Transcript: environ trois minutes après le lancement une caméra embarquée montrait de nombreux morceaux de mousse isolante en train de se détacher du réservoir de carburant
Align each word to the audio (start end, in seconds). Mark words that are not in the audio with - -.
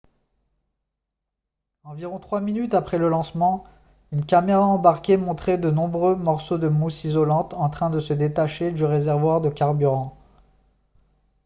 environ 1.83 2.17
trois 2.17 2.41
minutes 2.41 2.73
après 2.73 2.97
le 2.97 3.07
lancement 3.07 3.63
une 4.11 4.25
caméra 4.25 4.65
embarquée 4.65 5.15
montrait 5.15 5.59
de 5.59 5.69
nombreux 5.69 6.15
morceaux 6.15 6.57
de 6.57 6.67
mousse 6.67 7.03
isolante 7.03 7.53
en 7.53 7.69
train 7.69 7.91
de 7.91 7.99
se 7.99 8.13
détacher 8.13 8.71
du 8.71 8.83
réservoir 8.83 9.41
de 9.41 9.49
carburant 9.49 10.17